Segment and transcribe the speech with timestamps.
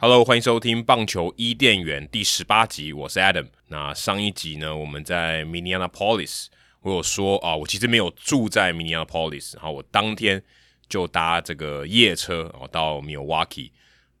[0.00, 3.46] Hello，欢迎收听棒球伊甸园第十八集，我是 Adam。
[3.68, 6.46] 那上一集呢，我们在 Minneapolis，
[6.80, 10.42] 我有说啊，我其实没有住在 Minneapolis，然后我当天
[10.88, 13.70] 就搭这个夜车哦到 Milwaukee，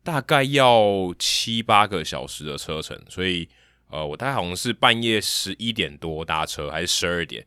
[0.04, 3.48] 大概要七八个小时的车程，所以
[3.88, 7.44] 呃，我大概好像是半夜十一点多搭车，还是十二点，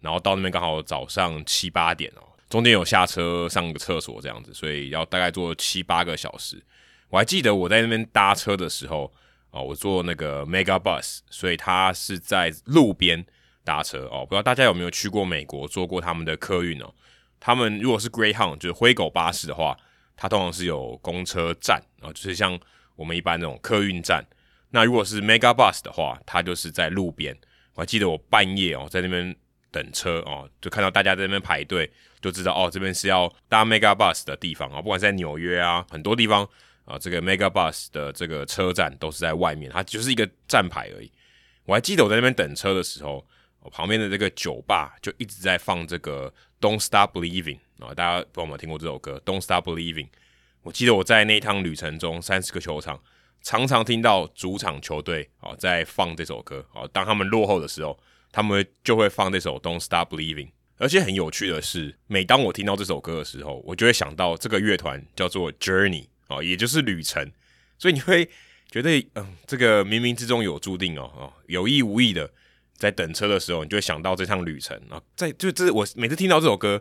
[0.00, 6.60] 然后到那边刚好早上七八点哦，中间有下车上个厕所这样子，所以要大概坐七八个小时。
[7.10, 9.12] 我还记得我在那边搭车的时候，
[9.50, 13.24] 哦，我坐那个 Mega Bus，所以它是在路边
[13.62, 14.26] 搭车哦。
[14.26, 16.92] 不知道大家有没有去过美国坐过他们的客运哦？
[17.38, 19.76] 他们如果是 Greyhound，就是灰狗巴士的话，
[20.20, 22.58] 它通常是有公车站啊，哦，就是像
[22.94, 24.22] 我们一般那种客运站。
[24.68, 27.34] 那如果是 Mega Bus 的话，它就是在路边。
[27.72, 29.34] 我还记得我半夜哦在那边
[29.70, 31.90] 等车哦，就看到大家在那边排队，
[32.20, 34.82] 就知道哦这边是要搭 Mega Bus 的地方啊，哦。
[34.82, 36.46] 不管在纽约啊，很多地方。
[36.86, 41.12] 啊，这个 Mega Bus 的这个车站都是在外面，它就是一个站牌而已。
[41.64, 43.24] 我还记得我在那边等车的时候，
[43.60, 50.08] 我旁边的这个酒吧就一直在放这个 Don't Stop Believing 啊，大家不知道有没有听过这首歌 Don't Stop Believing。
[50.62, 53.02] 我记得我在那一趟旅程中，三十个球场
[53.42, 57.98] 常常听到主场球队啊在放这首歌啊，当他们落后的时候，
[58.30, 60.50] 他们就会放这首 Don't Stop Believing。
[60.78, 66.06] 而且很有趣的是，每当我听到这首歌的时候，我就会想到这个乐团叫做 Journey。
[66.30, 67.28] 啊，也就是旅程，
[67.76, 68.24] 所以你会
[68.70, 72.30] 觉得，嗯，这个冥冥之中有注定哦，哦，有意无意的，
[72.76, 76.80] 在等车的时候，你就会想到这趟旅程啊，在就这我每次听到这首歌，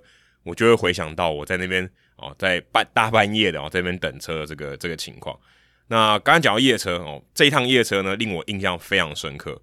[0.50, 5.40] 我就会回想到我在那边哦，在半大半夜的哦，在那边等车这个这个情况。
[5.88, 9.62] 那刚刚讲到夜车哦，这一趟夜车呢，令我印象非常深刻。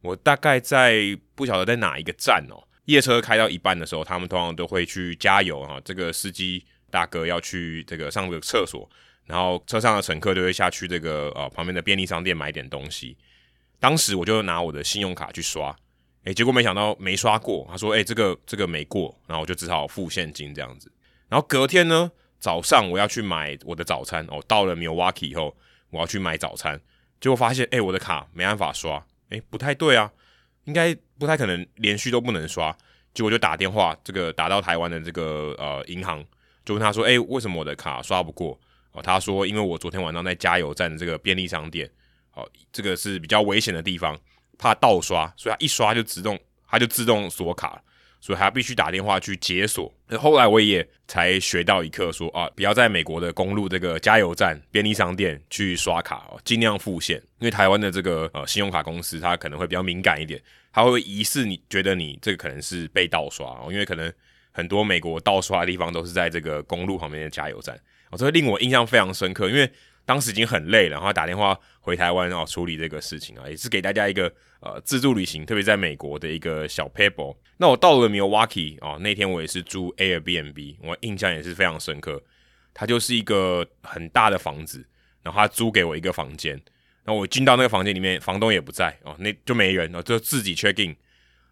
[0.00, 8.88] 我大概在不晓得在哪一个站哦，夜车开到一半的时候，他们通常都会去加油哈，这个司机大哥要去这个上个厕所。
[9.26, 13.16] 然后车上的乘客就会下去这个呃旁边的便利商店买点东西。
[13.78, 15.74] 当时我就拿我的信用卡去刷，
[16.24, 17.66] 诶，结果没想到没刷过。
[17.70, 20.90] 他说：“诶，这个这个没过。”然后我就只好付现金这样子。
[21.28, 24.42] 然后隔天呢，早上我要去买我的早餐哦。
[24.46, 25.56] 到了 Milwaukee 以后，
[25.90, 26.80] 我要去买早餐，
[27.20, 30.12] 结果发现诶，我的卡没办法刷，诶，不太对啊，
[30.64, 32.76] 应该不太可能连续都不能刷。
[33.14, 36.24] 结果就打电话，这个打到台湾的这个呃银行，
[36.64, 38.58] 就问他说：“诶，为什么我的卡刷不过？”
[38.92, 41.90] 哦，他说，因为我昨天晚上在加油站的这个便利商店，
[42.34, 44.18] 哦，这个是比较危险的地方，
[44.62, 47.82] 怕盗刷，所以他一刷就自动，他就自动锁卡，
[48.20, 49.92] 所以还必须打电话去解锁。
[50.06, 60.40] 那后来我也才学到一课，说啊，不要在美国的公路这个加油站、便利商店去刷卡哦，尽量付现，因为台湾的这个呃信用卡公司，它可能会比较敏感一点，
[60.72, 64.12] 它会疑似你觉得你这个可能是被盗刷哦，因为可能
[64.52, 67.76] 很多美国盗刷的地方都是在这个公路旁边的加油站。
[68.10, 69.68] 哦，这令我印象非常深刻，因为
[70.04, 77.36] 当时已经很累了，然后打电话回台湾哦处理这个事情啊，也是给大家一个呃自助旅行，特别在美国的一个小撇步。
[77.56, 82.20] 那我到了 Milwaukee 哦，那天我也是住 Airbnb，我印象也是非常深刻。
[82.74, 84.84] 它就是一个很大的房子，
[85.22, 86.54] 然后他租给我一个房间，
[87.04, 90.96] 然后我进到那个房间里面，房东也不在哦，那就没人哦，就自己 check in，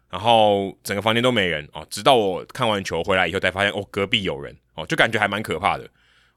[0.09, 5.87] 然后整个房间都没人哦，直到我看完球回来以后才发现哦，隔壁有人哦，就感觉还蛮可怕的。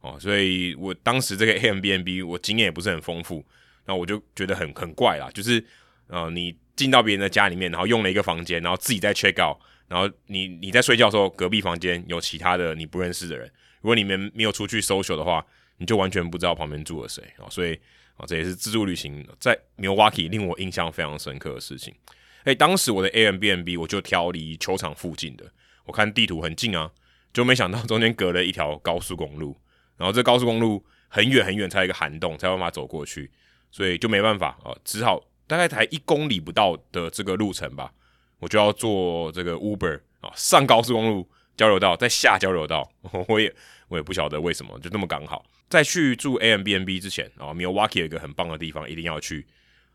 [0.04, 3.42] 哦，所以我当时这个 Airbnb 我经验也不是很丰富，
[3.87, 5.65] 那我就觉得很很怪啦，就是
[6.09, 9.56] 呃，你进到别人的家里面，然后用了一个房间，然后自己在 check out，
[9.88, 13.50] 然后你你在睡觉的时候，隔壁房间有其他的你不认识的人，
[13.81, 15.43] 如果你们没有出去 social 的话，
[15.78, 17.72] 你就完全不知道旁边住了谁啊，所以
[18.19, 21.94] 啊，这也是自助旅行在 Milwaukee 令我印象非常深刻的事情。
[22.44, 25.50] 诶，当时我的 Airbnb 我就挑离球场附近的，
[25.87, 26.91] 我看地图很近啊，
[27.32, 29.56] 就没想到中间隔了一条高速公路。
[29.97, 33.31] 然后这高速公路很远很远，才有一个涵洞，才有办法走过去，
[33.70, 37.93] 所以就没办法啊、哦，只好大概才一公里不到的这个路程吧，
[38.38, 42.91] 我就要坐这个 Uber 啊、上高速公路交流道，再下交流道，
[43.29, 43.55] 我也
[43.88, 45.44] 我也不晓得为什么就那么刚好。
[45.69, 49.47] 在去住 AMBNB 之前啊、，Milwaukee 有一个很棒的地方一定要去，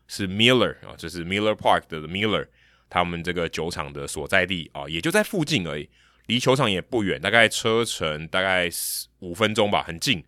[0.06, 2.46] 是 Miller 啊、就是 Miller Park 的 Miller，
[2.88, 5.88] 他们这个酒厂的所在地啊、也就在附近而已。
[6.30, 8.70] 离球场也不远，大概车程大概
[9.18, 10.24] 五分钟吧，很近。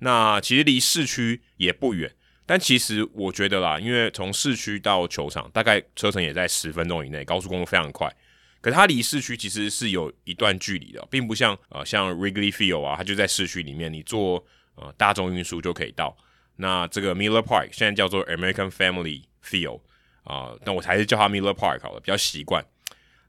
[0.00, 2.12] 那其实离市区也不远，
[2.44, 8.12] 但其实我觉得啦，因为从市区到球场大概车程也在十分钟以内，高速公路非常快。
[8.60, 14.44] 可是它离市区其实是有一段距离的，并不像呃像 Wrigley Field 啊，它就在市区里面，你坐
[14.74, 16.16] 呃大众运输就可以到。
[16.56, 19.80] 那这个 Miller Park 现在叫做 American Family Field
[20.24, 22.64] 啊，那我还是叫它 Miller Park 好了，比较习惯。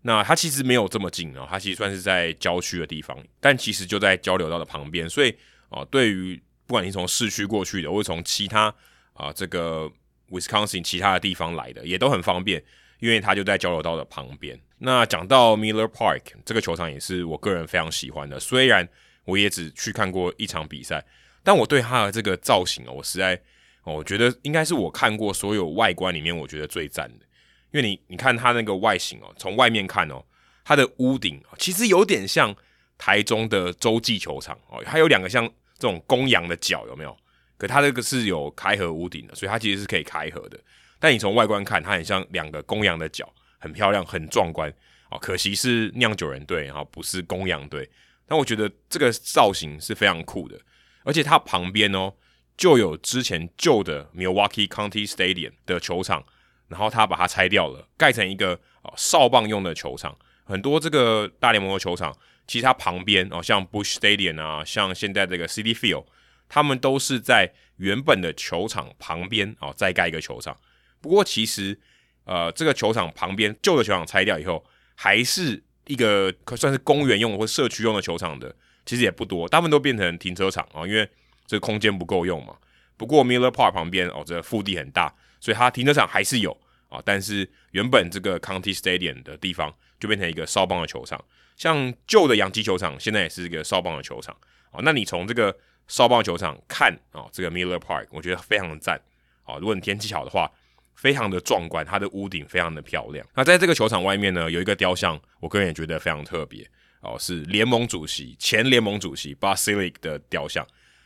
[0.01, 5.35] 那它其实没有这么近哦，它其实算是在郊区的地方，但其实就在交流道的旁边，所以
[5.69, 8.73] 啊，对于不管你从市区过去的，或者从其他
[9.13, 9.91] 啊这个
[10.29, 12.63] Wisconsin 其他的地方来的，也都很方便，
[12.99, 14.57] 因为它就在交流道的旁边。
[14.77, 18.87] 那讲到 Miller Park 这个球场，也是我个人非常喜欢的，虽然
[19.25, 21.05] 我也只去看过一场比赛，
[21.43, 23.35] 但我对它的这个造型哦，我实在
[23.83, 27.25] 哦，我觉得应该是我看过所有外观里面，我觉得最赞的。
[27.71, 30.23] 因为你你看它那个外形哦，从外面看哦，
[30.63, 32.55] 它的屋顶其实有点像
[32.97, 35.45] 台中的洲际球场哦，它有两个像
[35.77, 37.15] 这种公羊的角，有没有？
[37.57, 40.59] 可它这个是有开合屋顶的，所以它其实是可以开合的。
[40.97, 44.73] 但你从外观看，它很像两个公羊的角，很漂亮，很壮观
[45.11, 45.19] 哦。
[45.19, 47.89] 可惜是酿酒人队啊，不是公羊队。
[48.25, 50.59] 但我觉得这个造型是非常酷的，
[51.03, 52.13] 而且它旁边哦
[52.57, 56.23] 就有之前旧的 Milwaukee County Stadium 的球场。
[56.69, 60.17] 然后他把它拆掉了，盖成一个哦哨棒用的球场。
[60.45, 62.15] 很多这个大联盟的球场，
[62.47, 66.05] 其实它旁边哦，像 Bush Stadium 啊，像现在这个 City Field，
[66.47, 70.57] 他们都是在原本的球场旁边哦再盖一个球场。
[71.01, 71.79] 不过其实
[72.23, 74.65] 呃，这个球场旁边旧的球场拆掉以后，
[74.95, 78.55] 还是一个可算是公园用或社区用的球场的，
[78.85, 81.07] 其实也不多，大部分都变成停车场啊，因为
[81.45, 82.55] 这个空间不够用嘛。
[82.97, 85.13] 不过 Miller Park 旁边哦，这个腹地很大。
[85.39, 86.51] 所以它停车场还是有
[86.89, 91.23] 啊，但是原本这个 County Stadium 的地方就变成一个少棒的球场，
[91.55, 94.35] 像旧的洋基球场现在也是一个少棒的球场
[94.71, 94.79] 啊。
[94.83, 95.55] 那你从这个
[95.87, 98.99] 少棒球场看啊，这个 Miller Park，我觉得非常的赞
[99.43, 99.57] 啊。
[99.57, 100.51] 如果你天气好的话，
[100.95, 103.25] 非常的壮观，它的屋顶非常的漂亮。
[103.35, 106.67] 那在这个球场外面呢，有一个雕像，我个人也觉得非常特别
[107.01, 110.65] 哦，是联盟主席前联盟主席 Bud Selig 的雕像，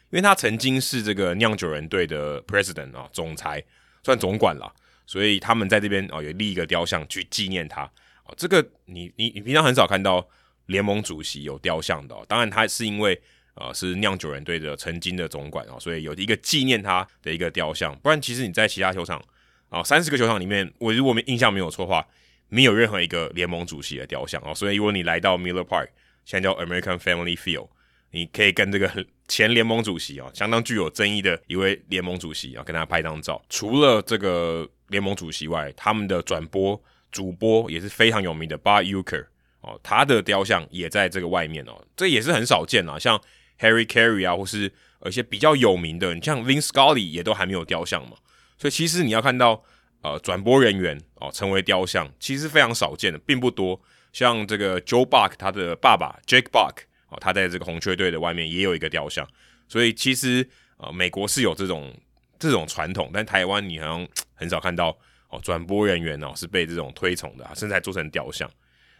[0.10, 3.64] 因为他曾经是这个酿酒人队的 President 啊，总裁。
[4.04, 4.72] 算总管了，
[5.06, 7.84] 所以他们在这边哦，有立一个雕像去纪念他
[8.26, 8.34] 哦。
[8.38, 10.28] 这个你你你平常很少看到
[10.66, 12.26] 联盟主席有雕像的哦。
[12.28, 13.20] 当然，他是因为
[13.56, 17.98] 呃是酿酒人队的曾经的总管哦，所以有一个纪念他的一个雕像。
[18.00, 19.24] 不然，其实你在其他球场
[19.70, 22.06] 哦，三十个球场里面，我如果印象没有错的话，
[22.50, 24.54] 没有任何一个联盟主席的雕像哦。
[24.54, 25.88] 所以，如果你来到 Miller Park，
[26.26, 27.70] 现在叫 American Family Field。
[28.14, 28.90] 你可以跟这个
[29.28, 33.44] 前联盟主席啊，相当具有争议的一位联盟主席啊，跟他拍张照。
[33.50, 36.80] 除了这个联盟主席外，他们的转播
[37.12, 39.26] 主播也是非常有名的 b a r Uker
[39.62, 43.00] 哦，他的雕像也在这个外面哦，这也是很少见啊。
[43.00, 43.20] 像
[43.60, 44.72] Harry Carey 啊，或是
[45.06, 48.18] 一些比较有名的，你像 Vin Scully 也都还没有雕像嘛。
[48.60, 49.64] 所以其实你要看到
[50.02, 53.82] 呃转播人员哦成为雕像，其实非常少见的，并不多。
[54.12, 56.84] 像这个 Joe Buck 他的爸爸 Jake Buck。
[57.20, 59.28] 他在这个红雀队的外面也有一个雕像，
[59.68, 61.94] 所以其实呃，美国是有这种
[62.38, 64.98] 这种传统，但台湾你好像 很少看到
[65.30, 68.50] 哦，转播人员哦是被这种推崇的，甚至还做成雕像。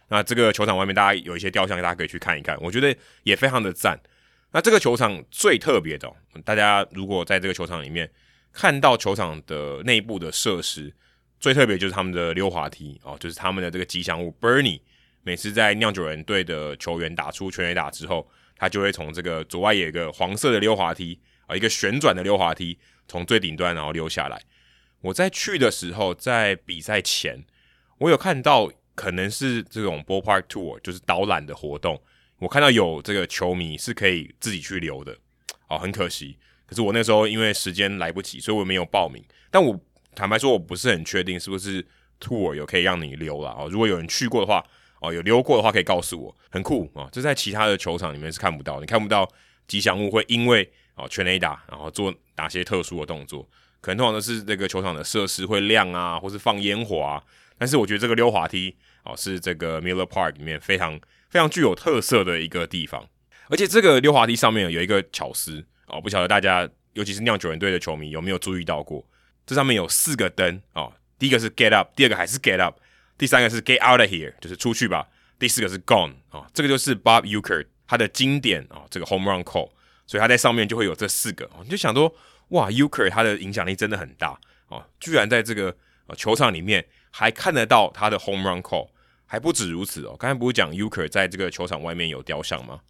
[0.08, 3.98] 那这个球场外面大家有一些雕像，大家可以去看一看，我觉得也非常的赞。
[4.52, 6.12] 那这个球场最特别的，
[6.44, 8.10] 大家如果在这个球场里面
[8.52, 10.94] 看到球场的内部的设施，
[11.40, 14.80] 最特别就是他们的溜滑梯哦，就是他们的这个吉祥物 Bernie。
[15.26, 22.78] 每次在酿酒人队的球员打出全垒打之后，他就会从这个左外野一个黄色的溜滑梯啊，一个旋转的溜滑梯，
[23.08, 24.42] 从最顶端然后溜下来。
[25.00, 27.42] 我在去的时候，在比赛前，
[27.98, 32.00] 我有看到可能是这种 ballpark tour，就是导览的活动。
[32.40, 35.16] 我看到有这个球迷是可以自己去溜的，
[35.68, 36.36] 哦，很可惜。
[36.66, 39.24] 可是我那时候因为时间来不及，所以我没有报名。
[39.50, 39.80] 但我
[40.14, 41.82] 坦白说，我不是很确定是不是
[42.20, 43.68] tour 有可以让你溜了哦。
[43.70, 44.62] 如果有人去过的话。
[45.04, 47.08] 哦，有溜过的话可以告诉我，很酷啊！
[47.12, 49.28] 这在其他的球场里面是看不到，你看不到
[49.68, 53.46] 吉祥物会因为哦全垒打，然后做哪些特殊的动作，
[53.80, 57.22] 可能通常都是这个球场的设施会亮啊，或是放烟火啊。
[57.58, 63.06] 但是我觉得这个溜滑梯哦，是这个 Miller Park 里面非常非常具有特色的一个地方，
[63.48, 69.04] 而且这个溜滑梯上面有一个巧思哦，不晓得大家尤其是酿酒人队的球迷有没有注意到过？
[69.46, 72.78] 这上面有四个灯哦，第一个是 Get Up，第二个还是 Get Up。
[73.16, 75.08] 第三个是 Get out of here，就是出去吧。
[75.38, 79.70] 第四个是 Gone 啊、哦，这个就是 Bob Uecker 他的经典啊、哦，这个 Home Run Call，
[80.06, 81.48] 所以他在上面就会有这四个。
[81.64, 82.14] 你就想说，
[82.48, 88.88] 哇，Uecker 他的影响力真的很大哦，居然在这个、呃、球场里面还看得到他的 Home Run Call，
[89.26, 90.16] 还不止如此哦。
[90.18, 92.80] 刚才不是讲 Uecker 在这个球场外面有雕像吗？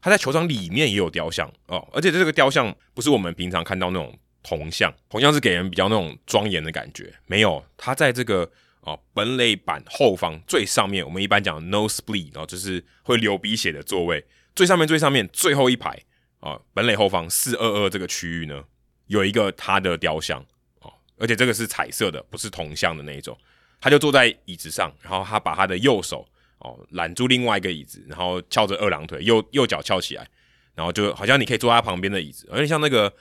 [0.00, 8.50] 他在球场里面也有雕像哦，而且这个雕像不是我们平常看到那种铜像，铜像是给人比较那种庄严的感觉，没有，他在这个。
[8.82, 14.24] 哦，本垒板后方最上面，我们一般讲 nosebleed，然后就是会流鼻血的座位，
[14.54, 15.96] 最上面最上面最后一排
[16.40, 18.64] 啊，本垒后方四二二这个区域呢，
[19.06, 20.44] 有一个他的雕像
[20.80, 23.38] 哦，而且这个是彩色的，不是铜像的那一种。
[23.80, 26.26] 他就坐在椅子上，然后他把他的右手
[26.58, 30.28] 哦揽住另外一个椅子，然后翘着二郎腿，右右脚翘起来，
[30.74, 33.12] 然后就好像你可以坐在他旁边的椅子，有点像那个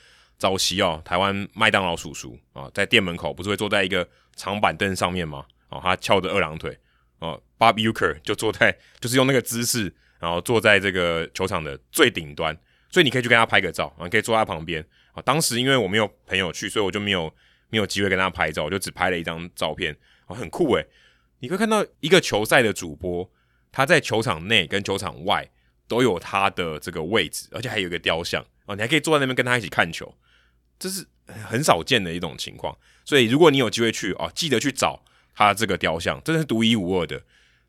[0.42, 5.46] 早期哦台湾麦当劳叔叔啊，在店门口不是会坐在一个长板凳上面吗？
[5.70, 6.76] 哦，他翘着二郎腿
[7.20, 12.58] 哦，Bob Uecker 就坐在就是用那个姿势，然后坐在这个球场的最顶端，
[12.90, 14.84] 所以你可以去跟他拍个照啊，可以坐在他旁边
[15.14, 15.22] 啊。
[15.22, 17.32] 当时因为我没有朋友去，所以我就没有
[17.70, 19.96] 没有机会跟他拍照，我就只拍了一张照片。
[20.26, 20.88] 哦很酷诶，
[21.38, 23.30] 你会看到一个球赛的主播，
[23.72, 25.48] 他在球场内跟球场外
[25.88, 30.12] 都有他的这个位置，而且还有一个雕像哦，你还可以坐在那边跟他一起看球，
[30.82, 31.06] 这是
[31.48, 32.76] 很少见的一种情况。
[33.06, 35.02] 所以如果你有机会去哦，记得去找
[35.36, 37.22] 他这个雕像，真的是独一无二的，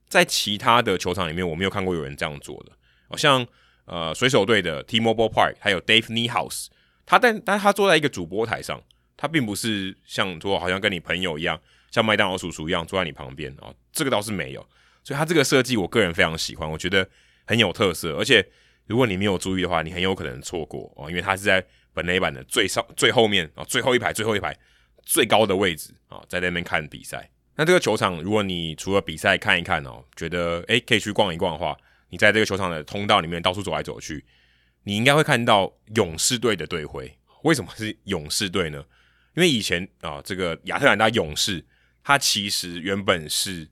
[0.08, 2.72] 在其他的球场里面我没有看过有人这样做的。
[3.08, 3.46] 好像
[3.84, 6.68] 呃水手队的 T-Mobile Park 还有 Dave Niehaus，
[7.04, 8.82] 他但但他坐在一个主播台上，
[9.16, 11.60] 他并不是像说好像跟你朋友一样。
[11.90, 14.66] 像麦当劳叔叔一样坐在你旁边啊、哦，这个倒是没有，
[15.04, 17.06] 所以他这个设计我个人非常喜欢，我觉得
[17.44, 18.42] 很有特色，而且
[18.86, 24.56] 如果你没有注意的话，你很有可能错过哦，因为他是在本垒板的最上最后面啊、哦，最后一排最后一排
[25.02, 27.30] 最高的位置啊、哦，在那边看比赛。
[27.56, 31.76] 那这个球场，如果你除了比赛看一看哦，觉得诶可以去逛一逛的话，
[32.10, 34.24] 你在这个球场的通道里面到处走来走去，
[34.84, 37.16] 你应该会看到勇士队的队徽。
[37.42, 38.84] 为什么是勇士队呢？
[39.34, 41.64] 因为以前啊、这个亚特兰大勇士。
[42.04, 43.64] 他其实原本是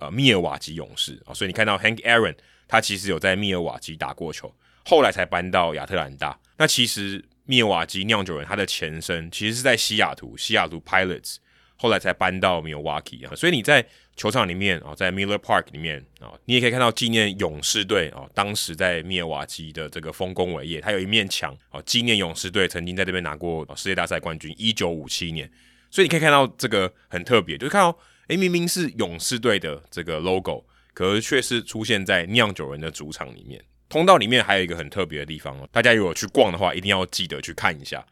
[0.00, 2.34] 呃密尔瓦基勇士啊，所以你看到 Hank Aaron，
[2.66, 4.52] 他其实有在密尔瓦基打过球，
[4.84, 6.38] 后来才搬到亚特兰大。
[6.56, 11.36] 那其实密尔瓦基酿酒人他的前身其实是在西雅图，西雅图 Pilots，
[11.76, 13.34] 后来才搬到 Milwaukee 啊。
[13.34, 13.86] 所以你在
[14.16, 25.48] 球场里面啊，在 Miller Park 里面啊，你也可以看到纪念勇士队啊，当时在密尔瓦基的这个丰功伟业，他有一面墙啊，纪念勇士队曾经在这边拿过世界大赛冠军，一九五七年。
[25.90, 27.96] 所以你可以看到这个很特别，就是看到，
[28.28, 33.62] 诶，明明是勇士队的这个 logo，可是却是出现在酿酒人的主场里面。
[33.88, 38.06] 通道里面还有一个很特别的地方哦，大家如果去逛的话，一定要记得去看一下。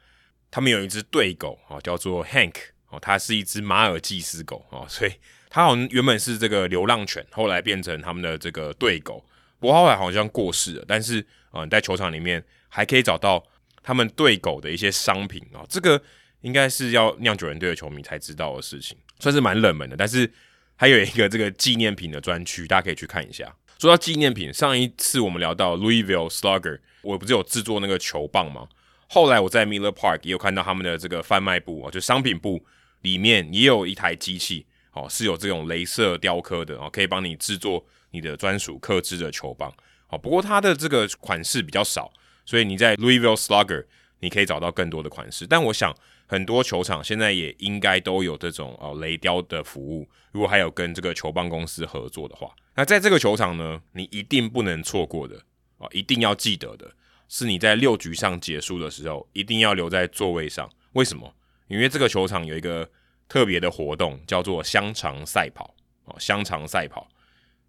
[0.51, 2.55] 他们有一只队狗哦，叫做 Hank
[2.89, 5.13] 哦，它是一只马尔济斯狗哦， 所以
[5.51, 9.23] 它好像原本是这个流浪犬，后来变成他们的这个队狗。
[9.59, 13.45] 不过后来好像过世了，但是啊，在球场里面还可以找到
[13.83, 16.03] 他们队狗的一些商品哦，这个。
[16.43, 19.97] 应该是要酿酒人队的球迷才知道的事情，算是蛮冷门的。
[19.97, 20.31] 但是
[20.77, 23.55] 还有一个这个纪念品的专区，大家可以去看一下。
[23.79, 28.67] 说到纪念品，上一次我们聊到 Louisville Slugger，我不是有制作那个球棒吗？
[29.09, 32.65] 后来我在 Miller Park 也有看到他们的这个贩卖部啊，就商品部
[33.03, 39.73] 里面也有一台机器，哦，是有这种镭射雕刻的哦，可以帮你制作你的专属刻制的球棒。
[40.09, 42.11] 哦，不过它的这个款式比较少，
[42.45, 43.85] 所以你在 Louisville Slugger
[44.21, 45.47] 你可以找到更多的款式。
[45.47, 45.95] 但我想。
[46.27, 55.37] 很多球场现在也应该都有这种哦雷雕的服务，如果还有跟这个球棒公司合作的话，那在这个球场呢，你一定不能错过的
[55.79, 56.91] 啊，一定要记得的
[57.29, 60.69] 是你在六局上结束的时候，一定要留在座位上。
[60.93, 61.35] 为什么？
[61.69, 62.89] 因为这个球场有一个
[63.29, 67.09] 特别的活动，叫做香肠赛跑哦，香肠赛跑，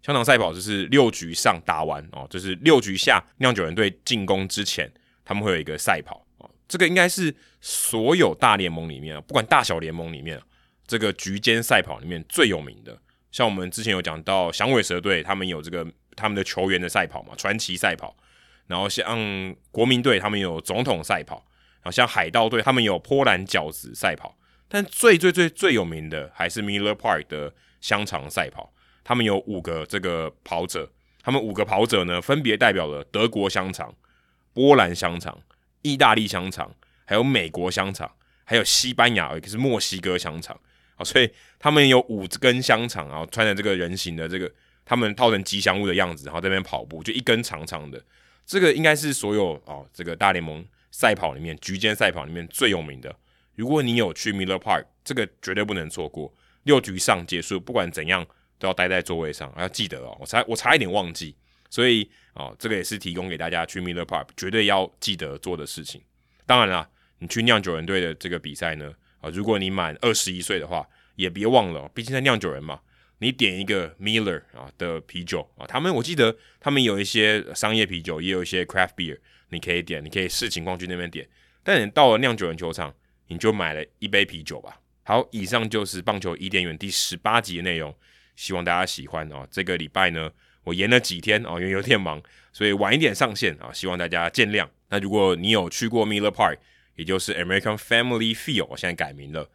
[0.02, 4.92] 香肠赛跑就是六局上打完哦，就是六局下酿酒人队进攻之前，
[5.24, 6.24] 他们会有一个赛跑。
[6.68, 10.40] 这个应该是所有大联盟里面，不管大小联盟里面，
[10.86, 12.96] 这个局间赛跑里面最有名的。
[13.32, 18.14] 像我们之前有讲到响尾蛇队，他们有这个他们的球员的赛跑嘛，传奇赛跑。
[18.66, 21.36] 然后像国民队，他们有总统赛跑。
[21.80, 24.38] 然后像海盗队，他们有波兰饺子赛跑。
[24.68, 28.74] 但最最最最有名的还是 Miller Park 的香肠赛跑。
[29.04, 30.90] 他们有五个这个跑者，
[31.22, 33.94] 他们五个跑者呢，分别代表了德国香肠、
[34.52, 35.40] 波兰香肠。
[35.82, 38.10] 意大利香肠，还有美国香肠，
[38.44, 40.58] 还有西班牙，也是墨西哥香肠
[40.96, 44.50] 啊，所以他们有五根香肠，然后穿着这个人形的这个，
[44.84, 48.02] 他们套成吉祥物的样子，然后在那边跑步，就一根长长的，
[48.46, 53.14] 这个应该是所有哦这个大联盟赛跑里面，局间赛跑里面最有名的。
[53.54, 56.32] 如果你有去 Miller Park，这个绝对不能错过。
[56.64, 58.26] 六局上结束，不管怎样
[58.58, 60.16] 都要待在座位上，要记得哦。
[60.20, 61.34] 我差我差一点忘记，
[61.70, 62.10] 所以。
[62.34, 66.00] 哦，这个也是提供给大家去 Miller Park 绝对要记得做的事情。
[66.46, 72.78] 当然啦，你去酿酒人队的这个比赛呢，啊，如果你满二十一岁的话，也别忘了，毕竟在酿酒人嘛，
[73.18, 81.28] 你点一个 Miller 啊的啤酒啊，他们我记得他们有一些商业啤酒，也有一些 Craft Beer，你可以点，你可以视情况去那边点。
[81.64, 82.94] 但你到了酿酒人球场，
[83.26, 84.80] 你就买了一杯啤酒吧。
[85.02, 87.92] 好，以上就是棒球伊甸园第十八集的内容，
[88.36, 89.44] 希望大家喜欢哦。
[89.50, 90.30] 这个礼拜呢。
[90.68, 92.22] 我延了几天啊，因为有点忙，
[92.52, 94.68] 所以晚一点上线啊，希望大家见谅。
[94.90, 96.58] 那如果你有去过 Miller Park，
[96.94, 99.48] 也就是 American Family Field，我现在改名了。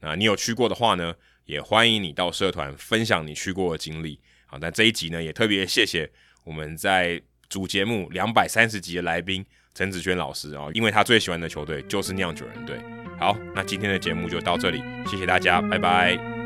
[0.00, 1.14] 那你有去过的话呢，
[1.46, 4.20] 也欢迎你到社团分享你去过的经历。
[4.46, 6.10] 好，那这一集呢，也特别谢谢
[6.44, 9.44] 我们在主节目两百三十集的来宾
[9.74, 12.78] 陈子轩老师啊，因为他最喜欢的球队就是酿酒人队。
[13.18, 16.37] 好，那今天的节目就到这里，谢谢大家，拜拜。